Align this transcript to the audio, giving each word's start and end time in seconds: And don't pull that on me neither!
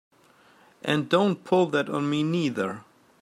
And 0.83 1.07
don't 1.09 1.43
pull 1.43 1.67
that 1.67 1.87
on 1.87 2.09
me 2.09 2.23
neither! 2.23 2.83